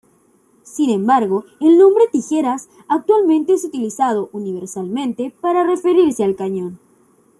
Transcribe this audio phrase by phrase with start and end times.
[0.63, 6.79] Sin embargo el nombre "Tijeras" actualmente es utilizado universalmente para referirse al cañón.